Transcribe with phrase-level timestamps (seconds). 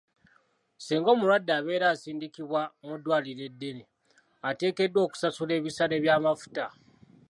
[0.77, 3.83] Singa omulwadde abeera asindikibwa mu ddwaliro eddene,
[4.49, 6.65] ateekeddwa okusasula ebisale by'amafuta.